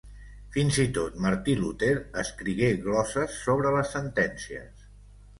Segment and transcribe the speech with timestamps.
[0.53, 1.89] Fins i tot Martí Luter
[2.21, 4.89] escrigué glosses sobre les sentències.